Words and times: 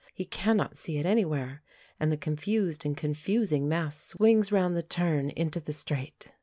He 0.15 0.25
cannot 0.25 0.75
see 0.77 0.97
it 0.97 1.05
anywhere, 1.05 1.61
and 1.99 2.11
the 2.11 2.17
confused 2.17 2.87
and 2.87 2.97
confusing 2.97 3.69
mass 3.69 3.97
swings 4.03 4.51
round 4.51 4.75
the 4.75 4.81
turn 4.81 5.29
into 5.29 5.59
the 5.59 5.73
straight. 5.73 6.29